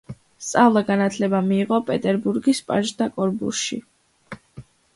[0.43, 3.81] სწავლა-განათლება მიიღო პეტერბურგის პაჟთა კორპუსში.